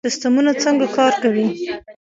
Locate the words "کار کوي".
0.97-1.47